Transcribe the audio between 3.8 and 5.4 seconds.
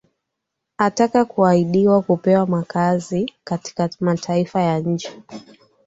mataifa ya nje